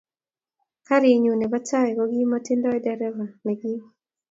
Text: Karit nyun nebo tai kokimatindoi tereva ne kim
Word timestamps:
Karit 0.87 1.17
nyun 1.21 1.37
nebo 1.39 1.57
tai 1.69 1.89
kokimatindoi 1.97 2.83
tereva 2.85 3.25
ne 3.45 3.53
kim 3.59 3.81